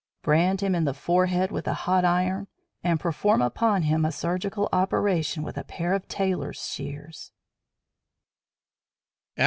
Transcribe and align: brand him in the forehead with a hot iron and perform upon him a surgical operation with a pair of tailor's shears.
brand 0.23 0.61
him 0.61 0.73
in 0.73 0.83
the 0.83 0.95
forehead 0.95 1.51
with 1.51 1.67
a 1.67 1.75
hot 1.85 2.03
iron 2.03 2.47
and 2.83 2.99
perform 2.99 3.39
upon 3.39 3.83
him 3.83 4.03
a 4.03 4.11
surgical 4.11 4.67
operation 4.73 5.43
with 5.43 5.57
a 5.59 5.63
pair 5.63 5.93
of 5.93 6.07
tailor's 6.07 6.65
shears. 6.67 7.31